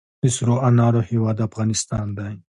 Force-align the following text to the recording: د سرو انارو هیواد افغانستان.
د 0.21 0.23
سرو 0.35 0.55
انارو 0.67 1.01
هیواد 1.09 1.37
افغانستان. 1.47 2.07